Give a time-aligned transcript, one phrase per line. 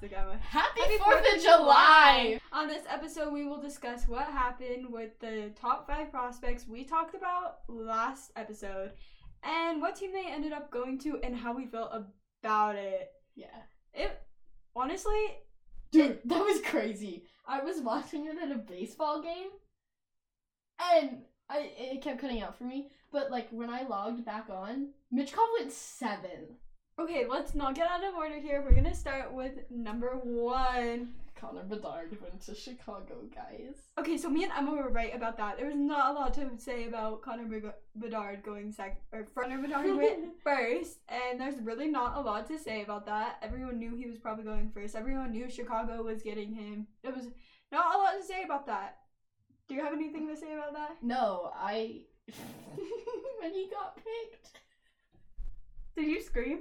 [0.00, 0.38] fantastic, Emma.
[0.42, 2.40] Happy, Happy 4th of July!
[2.52, 7.14] On this episode, we will discuss what happened with the top five prospects we talked
[7.14, 8.92] about last episode,
[9.42, 11.92] and what team they ended up going to, and how we felt
[12.42, 13.10] about it.
[13.34, 13.46] Yeah.
[13.94, 14.20] It
[14.76, 15.18] honestly,
[15.90, 17.24] Dude, that was crazy.
[17.46, 19.48] I was watching it at a baseball game,
[20.92, 22.90] and I it kept cutting out for me.
[23.10, 26.58] But like when I logged back on, Michkov went seven.
[26.98, 28.62] Okay, let's not get out of order here.
[28.62, 31.14] We're gonna start with number one.
[31.40, 33.76] Connor Bedard went to Chicago, guys.
[33.96, 35.56] Okay, so me and Emma were right about that.
[35.56, 37.60] There was not a lot to say about Connor
[37.96, 42.58] Bedard going second, or Connor Bedard went first, and there's really not a lot to
[42.58, 43.36] say about that.
[43.40, 44.96] Everyone knew he was probably going first.
[44.96, 46.88] Everyone knew Chicago was getting him.
[47.04, 47.26] It was
[47.70, 48.98] not a lot to say about that.
[49.68, 50.96] Do you have anything to say about that?
[51.02, 52.00] No, I
[53.40, 54.58] when he got picked.
[55.96, 56.60] Did you scream?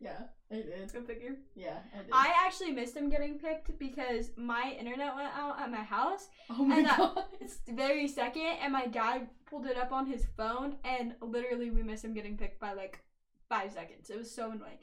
[0.00, 0.18] Yeah,
[0.50, 0.92] I did.
[0.92, 1.36] Go figure.
[1.54, 2.10] Yeah, I did.
[2.12, 6.64] I actually missed him getting picked because my internet went out at my house oh
[6.64, 7.24] my and god.
[7.40, 11.82] It's very second, and my dad pulled it up on his phone, and literally we
[11.82, 13.00] missed him getting picked by like
[13.48, 14.10] five seconds.
[14.10, 14.78] It was so annoying.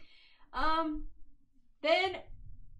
[0.53, 1.03] Um,
[1.81, 2.17] then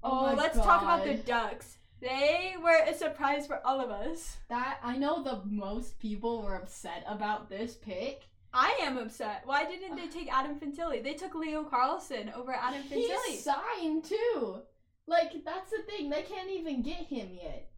[0.04, 1.78] oh, my let's talk about the Ducks.
[2.02, 4.38] They were a surprise for all of us.
[4.50, 8.24] That I know the most people were upset about this pick.
[8.54, 9.42] I am upset.
[9.46, 11.04] Why didn't they take Adam Fantilli?
[11.04, 13.18] They took Leo Carlsson over Adam Fantilli.
[13.28, 14.60] He's signed too.
[15.08, 16.10] Like that's the thing.
[16.10, 17.72] They can't even get him yet.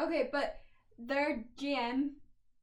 [0.00, 0.60] Okay, but
[0.98, 2.10] their GM,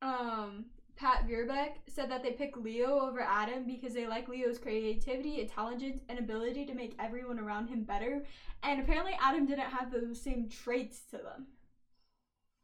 [0.02, 0.66] um,
[0.96, 6.02] Pat Verbeek, said that they picked Leo over Adam because they like Leo's creativity, intelligence,
[6.10, 8.24] and ability to make everyone around him better.
[8.64, 11.48] And apparently, Adam didn't have those same traits to them.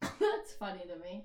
[0.20, 1.24] that's funny to me.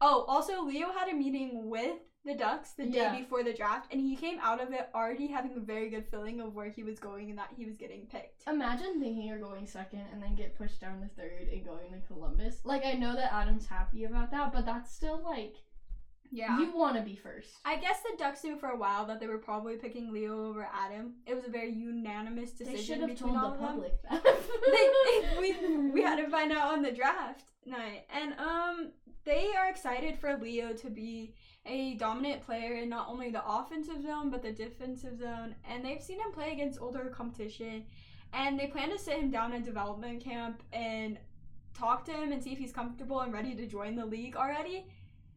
[0.00, 3.12] Oh, also, Leo had a meeting with the Ducks the Yeah.
[3.14, 6.06] day before the draft, and he came out of it already having a very good
[6.10, 8.46] feeling of where he was going and that he was getting picked.
[8.46, 12.00] Imagine thinking you're going second and then get pushed down to third and going to
[12.06, 12.60] Columbus.
[12.64, 15.56] Like I know that Adam's happy about that, but that's still like
[16.32, 16.58] Yeah.
[16.60, 17.56] you want to be first.
[17.64, 20.68] I guess the Ducks knew for a while that they were probably picking Leo over
[20.72, 21.14] Adam.
[21.26, 23.66] It was a very unanimous decision They should have told the of them.
[23.66, 24.22] public that.
[24.70, 28.92] They, we we had to find out on the draft night, and um,
[29.24, 31.34] they are excited for Leo to be
[31.66, 35.54] a dominant player in not only the offensive zone but the defensive zone.
[35.68, 37.84] And they've seen him play against older competition,
[38.32, 41.18] and they plan to sit him down in development camp and
[41.74, 44.86] talk to him and see if he's comfortable and ready to join the league already,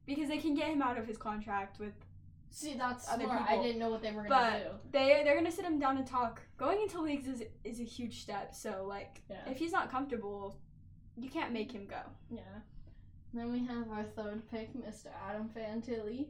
[0.06, 1.94] because they can get him out of his contract with
[2.56, 3.50] See, that's Other smart.
[3.50, 4.90] I didn't know what they were gonna But do.
[4.92, 6.40] they they're gonna sit him down and talk.
[6.56, 8.54] Going into leagues is is a huge step.
[8.54, 9.38] So like, Yeah.
[9.50, 10.60] if he's not comfortable,
[11.18, 12.02] you can't make him go.
[12.30, 12.42] Yeah.
[13.34, 15.08] Then we have our third pick, Mr.
[15.28, 16.28] Adam Fantilli.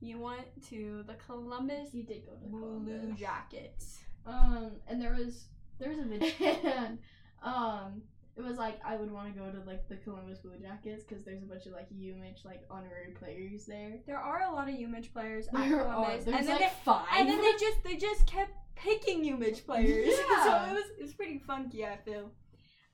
[0.00, 3.18] He went to the Columbus did go to Blue Columbus.
[3.18, 4.00] Jackets.
[4.26, 5.46] Um, and there was
[5.78, 6.28] there was a video.
[6.64, 6.98] and,
[7.42, 8.02] um,
[8.36, 11.24] it was like I would want to go to like the Columbus Blue Jackets because
[11.24, 13.98] there's a bunch of like UMH like honorary players there.
[14.06, 16.70] There are a lot of UMich players at There are Columbus, there's and then like
[16.70, 17.06] they, five.
[17.16, 20.08] and then they just they just kept picking UMich players.
[20.30, 20.44] Yeah.
[20.44, 21.84] so it was it was pretty funky.
[21.84, 22.30] I feel.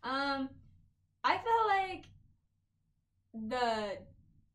[0.03, 0.49] Um,
[1.25, 2.05] I felt like
[3.51, 3.99] the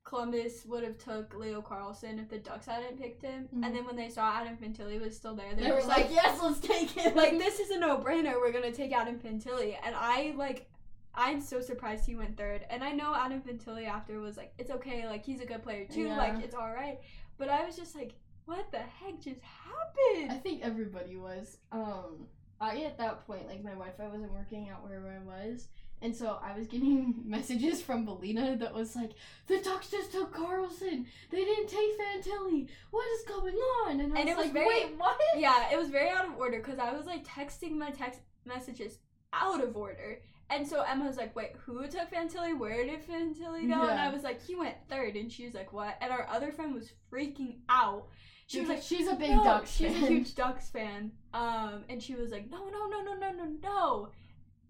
[0.03, 3.65] Columbus would have took Leo Carlsson if the Ducks hadn't picked him, Mhm.
[3.65, 6.09] and then when they saw Adam Fantilli was still there, they, they were just like,
[6.11, 9.75] yes, let's take him." like this is a no-brainer we're gonna take adam Fantilli.
[9.83, 10.67] and i like
[11.15, 14.69] i'm so surprised he went third and i know adam Fantilli after was like it's
[14.69, 16.17] okay like he's a good player too Yeah.
[16.17, 16.99] like it's all right
[17.37, 18.13] but i was just like
[18.45, 21.57] what the heck just happened?" I think everybody was.
[21.71, 22.27] Um,
[22.61, 25.67] I at that point, like my Wi-Fi wasn't working out where I was,
[26.01, 29.11] and so I was getting messages from Belina that was like,
[29.47, 31.05] "The Ducks just took Carlsson.
[31.31, 32.67] They didn't take Fantilli.
[32.91, 35.71] What is going on?" And I And was it was like, very- "Wait, what?" yeah
[35.71, 38.99] it was very out of order because i was like texting my text messages
[39.33, 40.19] out of order
[40.51, 42.55] and so Emma was like, "Wait, who took Fantilli?
[42.55, 45.15] Where did Fantilli go?" And I was like, "He went third.
[45.15, 48.09] and she was like, "What?" And our other friend was freaking out.
[48.45, 50.03] She was like, she's a big no, Ducks she's fan.
[50.03, 51.11] a huge Ducks fan.
[51.33, 54.09] Um, and she was like, no, no, no, no, no, no, no.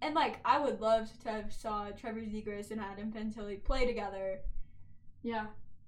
[0.01, 4.39] And like, I would love to have saw Trevor Zegras and Adam Fantilli play together.
[5.23, 5.47] yeah.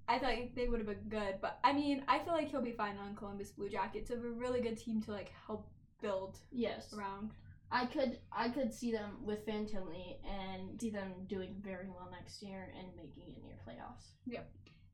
[0.09, 2.71] I thought they would have been good, but I mean, I feel like he'll be
[2.71, 4.09] fine on Columbus Blue Jackets.
[4.09, 5.67] Of a really good team to like help
[6.01, 6.93] build Yes.
[6.93, 7.31] around.
[7.69, 12.41] I could I could see them with Fantilli and see them doing very well next
[12.41, 14.11] year and making it near playoffs.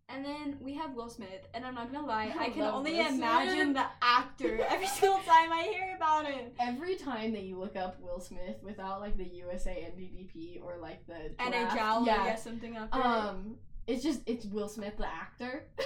[0.09, 2.94] And then we have Will Smith, and I'm not gonna lie, I I can only
[2.94, 3.75] Will imagine Smith.
[3.75, 6.51] the actor every single time I hear about him.
[6.59, 11.05] Every time that you look up Will Smith without like the USA NTDP or like
[11.07, 13.01] the draft, NHL, yeah, yeah, something up there.
[13.01, 13.55] um,
[13.88, 15.65] it's just it's Will Smith the actor,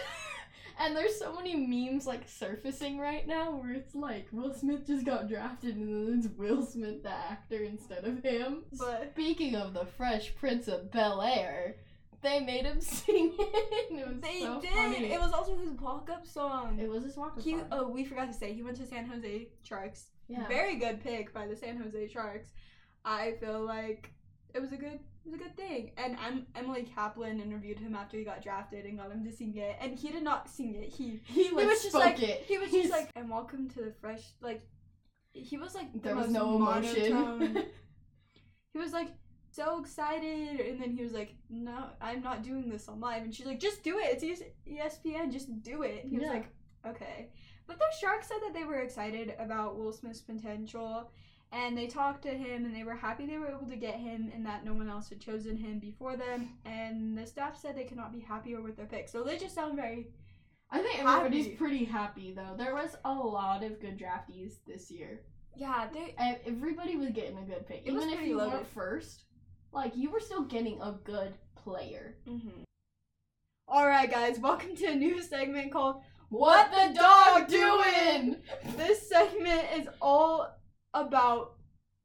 [0.79, 5.05] And there's so many memes like surfacing right now where it's like Will Smith just
[5.05, 8.63] got drafted and then it's Will Smith the actor instead of him.
[8.77, 11.77] But Speaking of the Fresh Prince of Bel Air,
[12.21, 13.91] they made him sing it.
[13.99, 14.71] It was they so did.
[14.71, 15.11] funny.
[15.13, 16.79] It was also his walk-up song.
[16.79, 17.67] It was his walk He, song.
[17.71, 20.07] oh, we forgot to say he went to San Jose Sharks.
[20.27, 20.47] yeah.
[20.47, 22.49] Very good pick by the San Jose Sharks.
[23.05, 24.11] I feel like
[24.55, 25.91] it was a good it was a good thing.
[25.97, 29.55] And em- Emily Kaplan interviewed him after he got drafted and got him to sing
[29.57, 30.89] it, and he did not sing it.
[30.89, 32.43] He he, he was just like it.
[32.47, 34.61] he was He's- just like and welcome to the fresh like
[35.33, 37.65] he was like the there was no emotion.
[38.73, 39.09] he was like
[39.57, 43.33] so excited and then he was like no i'm not doing this on live and
[43.33, 46.33] she's like just do it it's espn just do it and he was Yeah.
[46.33, 46.49] like
[46.85, 47.29] okay
[47.67, 51.11] but the sharks said that they were excited about will smith's potential
[51.51, 54.31] and they talked to him and they were happy they were able to get him
[54.35, 57.83] and that no one else had chosen him before them and the staff said they
[57.85, 60.07] could not be happier with their pick so they just sound very
[60.69, 61.55] I think everybody's Happy.
[61.55, 62.53] pretty happy though.
[62.57, 65.21] There was a lot of good draftees this year.
[65.55, 66.13] yeah they
[66.45, 67.83] everybody was getting a good pick.
[67.85, 68.53] It Even if you loaded.
[68.55, 69.23] weren't first,
[69.71, 72.15] like you were still getting a good player.
[72.27, 72.63] Mm-hmm.
[73.67, 78.37] All right, guys, welcome to a new segment called What the dog doing?
[78.77, 80.47] This segment is all
[80.93, 81.55] about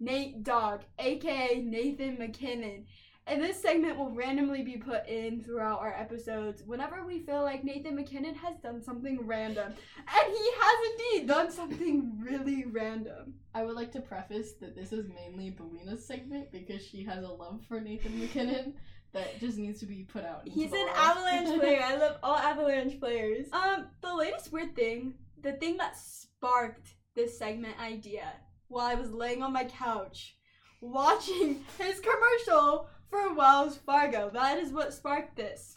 [0.01, 2.87] Nate Dogg, aka Nathan MacKinnon.
[3.27, 7.63] And this segment will randomly be put in throughout our episodes whenever we feel like
[7.63, 9.69] Nathan MacKinnon has done something random.
[9.69, 13.35] And he has indeed done something really random.
[13.55, 17.29] I would like to preface that this is mainly Belina's segment because she has a
[17.29, 18.75] love for Nathan MacKinnon
[19.13, 20.43] that just needs to be put out.
[20.45, 20.89] He's an.
[20.95, 21.83] Avalanche player.
[21.85, 23.47] I love all Avalanche players.
[23.53, 28.33] Um, the latest weird thing, the thing that sparked this segment idea
[28.69, 30.37] while I was laying on my couch
[30.81, 34.31] watching his commercial for Wells Fargo.
[34.33, 35.77] That is what sparked this.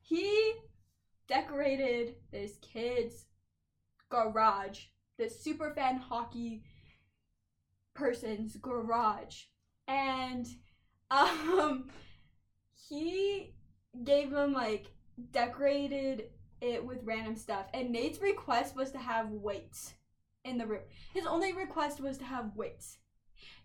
[0.00, 0.52] He
[1.28, 3.26] decorated this kid's
[4.10, 4.80] garage,
[5.16, 6.64] this super fan hockey
[7.94, 9.44] person's garage.
[9.86, 10.46] And
[11.10, 11.88] um
[12.88, 13.54] he
[14.02, 14.90] gave him like
[15.30, 19.94] decorated it with random stuff and Nate's request was to have weights
[20.44, 20.80] in the room.
[21.12, 22.98] His only request was to have weights.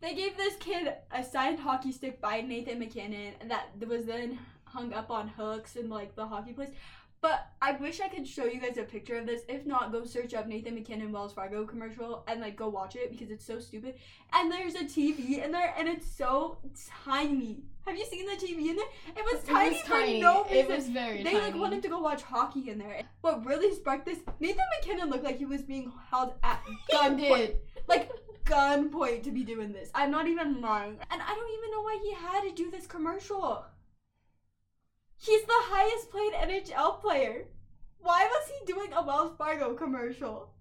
[0.01, 4.93] They gave this kid a signed hockey stick by Nathan MacKinnon that was then hung
[4.93, 6.69] up on hooks in like the hockey place.
[7.21, 9.41] But I wish I could show you guys a picture of this.
[9.49, 13.11] If not, go search up Nathan MacKinnon Wells Fargo commercial and like go watch it
[13.11, 13.95] because it's so stupid.
[14.31, 16.59] And there's a TV in there and it's so
[17.03, 17.63] tiny.
[17.85, 18.85] Have you seen the TV in there?
[19.17, 20.21] It was It tiny was for tiny.
[20.21, 21.39] no It was very they tiny.
[21.41, 23.01] like wanted to go watch hockey in there.
[23.19, 24.19] What really sparked this?
[24.39, 26.61] Nathan MacKinnon looked like he was being held at
[26.93, 27.55] gunpoint,
[27.87, 28.09] like
[28.49, 29.91] gunpoint to be doing this.
[29.93, 32.87] I'm not even lying, and I don't even know why he had to do this
[32.87, 33.65] commercial.
[35.17, 37.45] He's the highest paid NHL player.
[37.99, 40.53] Why was he doing a Wells Fargo commercial?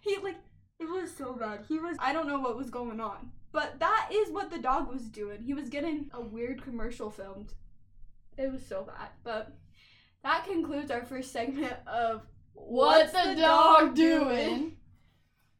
[0.00, 0.36] He like
[0.78, 1.64] it was so bad.
[1.68, 3.32] He was I don't know what was going on.
[3.52, 5.42] But that is what the dog was doing.
[5.42, 7.54] He was getting a weird commercial filmed.
[8.36, 9.10] It was so bad.
[9.22, 9.56] But
[10.24, 12.22] that concludes our first segment of
[12.54, 14.73] What's the dog doing?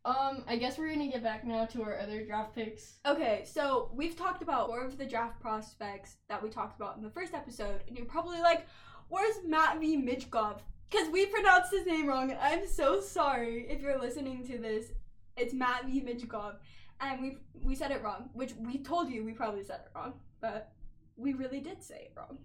[0.06, 2.96] Um, I guess we're gonna get back now to our other draft picks.
[3.06, 7.02] Okay, so we've talked about four of the draft prospects that we talked about in
[7.02, 8.66] the first episode, and you're probably like,
[9.08, 10.60] where's Matvei Michkov?
[10.90, 14.92] Because we pronounced his name wrong, and I'm so sorry if you're listening to this.
[15.38, 16.56] It's Matvei Michkov,
[17.00, 20.20] and we we said it wrong, which we told you we probably said it wrong,
[20.42, 20.72] but
[21.16, 22.38] we really did say it wrong.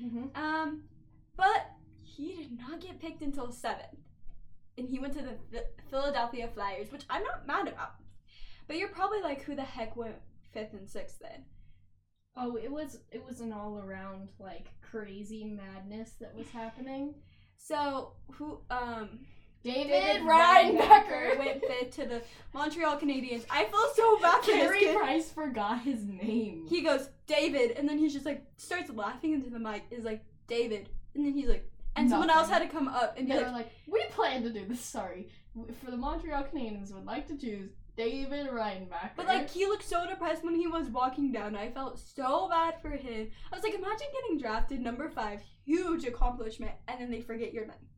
[0.00, 0.40] Mm-hmm.
[0.40, 0.82] Um,
[1.36, 1.66] but
[2.02, 3.98] he did not get picked until seventh,
[4.78, 7.94] and he went to the Philadelphia Flyers, which I'm not mad about.
[8.66, 10.16] But you're probably like, who the heck went
[10.52, 11.44] fifth and sixth then?
[12.36, 17.14] Oh, it was it was an all around like crazy madness that was happening.
[17.56, 18.58] So who?
[18.70, 19.20] Um,
[19.64, 23.44] David, Reinbacher went fifth to the Montreal Canadiens.
[23.50, 24.96] I feel so bad for this Carey kid.
[24.96, 26.66] Price forgot his name.
[26.68, 29.84] He goes David, and then he's just like starts laughing into the mic.
[29.90, 33.26] Is like David, and then he's like, and someone else had to come up and
[33.26, 34.80] be they like, were like, we plan to do this.
[34.80, 35.28] Sorry,
[35.82, 39.10] for the Montreal Canadiens would like to choose David Reinbacher.
[39.16, 41.56] But like he looked so depressed when he was walking down.
[41.56, 43.30] I felt so bad for him.
[43.50, 47.66] I was like, imagine getting drafted number five, huge accomplishment, and then they forget your
[47.66, 47.88] name.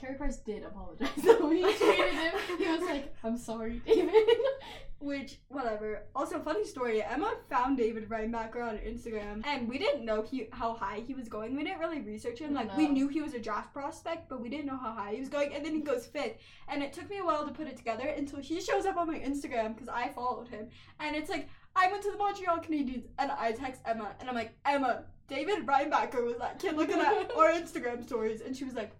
[0.00, 1.50] Carey Price did apologize though.
[1.50, 2.58] He tweeted him.
[2.58, 4.14] He was like, "I'm sorry, David."
[4.98, 6.02] Which, whatever.
[6.14, 7.02] Also, funny story.
[7.02, 11.26] Emma found David Reinbacher on Instagram, and we didn't know he how high he was
[11.26, 11.56] going.
[11.56, 12.52] We didn't really research him.
[12.52, 15.20] Like we knew he was a draft prospect, but we didn't know how high he
[15.20, 15.54] was going.
[15.54, 16.36] And then he goes fifth,
[16.68, 19.06] and it took me a while to put it together until he shows up on
[19.06, 23.04] my Instagram because I followed him, and it's like I went to the Montreal Canadiens,
[23.18, 27.30] and I text Emma, and I'm like, Emma, David Reinbacher was that kid looking at
[27.36, 28.92] our Instagram stories, and she was like,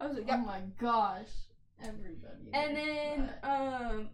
[0.00, 1.28] I was like, Oh my gosh.
[1.82, 2.50] Everybody.
[2.52, 3.48] and then that.
[3.48, 4.08] um,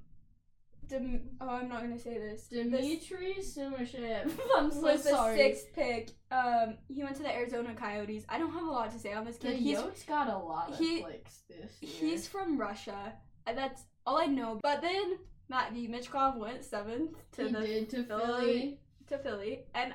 [0.87, 2.49] Dim- oh, I'm not gonna say this.
[2.49, 4.31] Dimitri Simashev.
[4.57, 6.11] I'm so was the sixth pick.
[6.31, 8.25] Um, he went to the Arizona Coyotes.
[8.29, 9.51] I don't have a lot to say on this The.
[9.53, 12.11] He's Yotes got a lot of he- clicks this year.
[12.11, 13.15] he's from Russia.
[13.47, 14.61] and That's all I know.
[14.63, 15.17] But then
[15.51, 18.23] Matvei Michkov went seventh to he the did to Philly.
[18.27, 18.81] Philly.
[19.09, 19.95] to Philly, and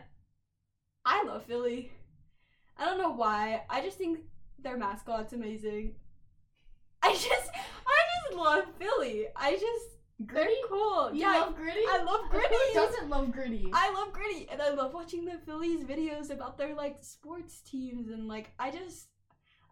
[1.06, 1.92] I love Philly.
[2.78, 3.62] I don't know why.
[3.70, 4.22] I just think
[4.64, 5.96] their mascot's amazing.
[7.02, 8.00] I just, I
[8.30, 9.28] just love Philly.
[9.36, 10.48] I just, Gritty.
[10.50, 11.12] they're cool.
[11.14, 11.80] You yeah, love Gritty?
[11.90, 12.48] I love Gritty.
[12.50, 13.70] Who doesn't love Gritty?
[13.74, 18.10] I love Gritty, and I love watching the Phillies videos about their like sports teams,
[18.10, 19.08] and like I just,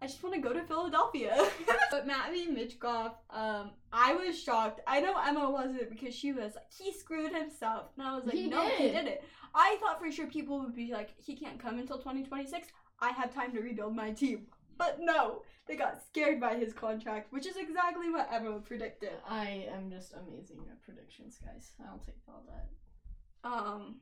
[0.02, 1.36] I just want to go to Philadelphia.
[1.92, 4.80] but Matvei Michkov, um, I was shocked.
[4.88, 8.36] I know Emma wasn't because she was like, he screwed himself, and I was like,
[8.36, 8.94] He no, he did.
[8.94, 9.24] did it.
[9.54, 12.68] I thought for sure people would be like, he can't come until 2026.
[13.00, 17.32] I have time to rebuild my team, but no, they got scared by his contract,
[17.32, 19.12] which is exactly what Emma predicted.
[19.28, 21.72] I am just amazing at predictions, guys.
[21.86, 23.50] I'll take all that.
[23.50, 23.98] Um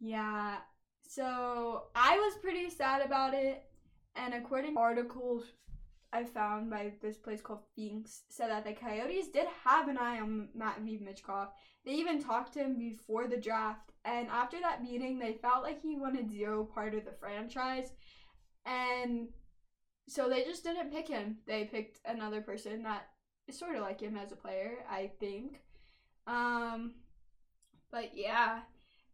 [0.00, 0.56] yeah.
[1.02, 3.64] So I was pretty sad about it
[4.16, 5.44] and according to articles
[6.12, 10.20] I found by this place called Finks said that the Coyotes did have an eye
[10.20, 11.48] on Matvei Michkov.
[11.84, 15.80] They even talked to him before the draft and after that meeting they felt like
[15.82, 17.92] he wanted zero part of the franchise
[18.68, 19.28] and
[20.08, 21.38] so they just didn't pick him.
[21.46, 23.08] They picked another person that
[23.46, 25.60] is sort of like him as a player, I think.
[26.26, 26.92] Um
[27.90, 28.60] but yeah.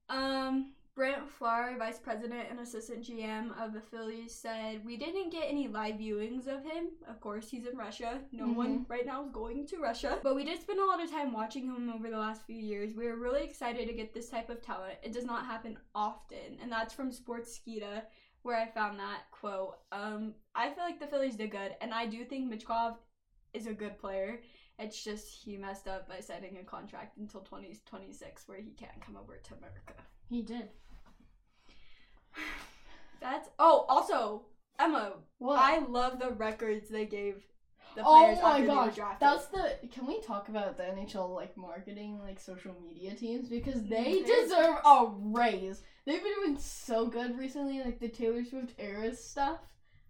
[0.08, 5.46] Um Brent Flahr, vice president and assistant GM of the Phillies, said, We didn't get
[5.48, 6.90] any live viewings of him.
[7.08, 8.20] Of course, he's in Russia.
[8.30, 10.20] No one right now is going to Russia.
[10.22, 12.94] But we did spend a lot of time watching him over the last few years.
[12.94, 14.94] We were really excited to get this type of talent.
[15.02, 16.58] It does not happen often.
[16.62, 18.02] And that's from Sportskeeda,
[18.44, 19.78] where I found that quote.
[19.90, 22.96] Um, I feel like the Phillies did good, and I do think Michkov
[23.52, 24.40] is a good player.
[24.78, 29.16] It's just he messed up by signing a contract until 2026 where he can't come
[29.16, 29.94] over to America.
[30.28, 30.68] He did.
[33.20, 34.42] That's oh also
[34.78, 35.58] Emma, What?
[35.58, 37.44] I love the records they gave
[37.94, 39.78] the oh my after they were gosh, that's the.
[39.92, 44.22] Can we talk about the NHL like marketing, like social media teams because mm, they
[44.22, 45.82] They're- deserve a raise.
[46.06, 49.58] They've been doing so good recently, like the Taylor Swift Eras stuff,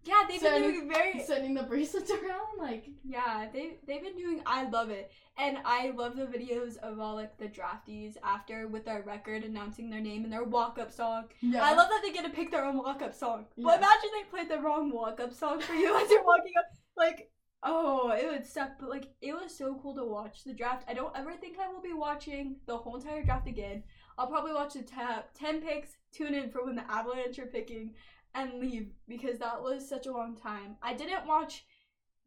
[0.04, 2.58] yeah, they've been Sending- doing very sending the bracelets around.
[2.58, 4.42] Like, yeah they they've been doing.
[4.44, 8.84] I love it, and I love the videos of all like the draftees after with
[8.84, 11.24] their record announcing their name and their walk up song.
[11.40, 13.46] yeah, I love that they get to pick their own walk up song.
[13.56, 13.64] Yeah.
[13.64, 16.66] But imagine they played the wrong walk up song for you as you're walking up.
[16.96, 17.30] Like,
[17.64, 18.72] oh, it would suck.
[18.78, 20.84] But like, it was so cool to watch the draft.
[20.88, 23.82] I don't ever think I will be watching the whole entire draft again.
[24.16, 27.94] I'll probably watch the top 10 picks, tune in for when the Avalanche are picking,
[28.34, 30.76] and leave because that was such a long time.
[30.82, 31.64] I didn't watch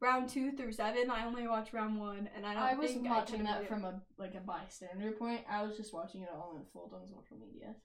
[0.01, 1.10] round two through seven.
[1.10, 3.67] I only watched round one, and I don't I was think watching I that can
[3.67, 5.41] from a like a bystander point.
[5.50, 7.75] I was just watching it all unfold on social media.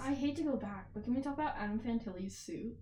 [0.00, 2.76] I hate to go back, but can we talk about Adam Fantilli's suit?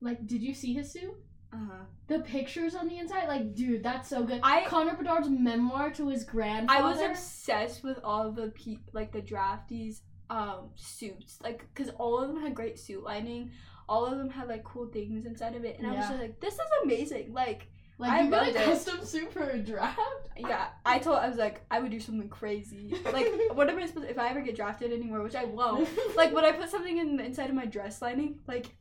[0.00, 1.14] Like, did you see his suit?
[1.52, 1.84] Uh-huh.
[2.08, 4.40] The pictures on the inside, like, dude, that's so good.
[4.42, 6.82] I- Connor Bedard's memoir to his grandfather.
[6.84, 12.18] I was obsessed with all the pe- like the draftees um suits like because all
[12.18, 13.50] of them had great suit lining
[13.86, 16.40] all of them had like cool things inside of it and I was just like
[16.40, 17.66] this is amazing like
[17.98, 19.98] like I you got a custom suit for a draft.
[20.38, 23.84] yeah I told I was like I would do something crazy like what am I
[23.86, 26.96] supposed if I ever get drafted anywhere which I won't like would I put something
[26.96, 28.74] in the inside of my dress lining like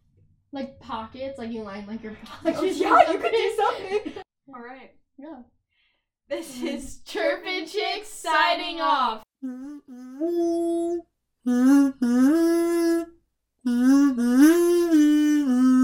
[0.51, 2.60] like pockets, like you line like your pockets.
[2.60, 4.13] Oh, yeah, you could do something.
[4.53, 4.91] All right.
[5.17, 5.39] Yeah.
[6.29, 6.67] This mm-hmm.
[6.67, 9.24] is Chirpin Chicks signing off.
[9.43, 10.98] Mm-hmm.
[13.63, 15.80] Mm-hmm.